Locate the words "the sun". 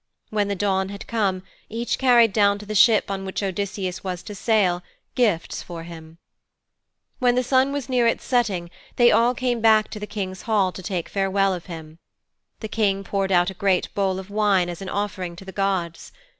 7.35-7.71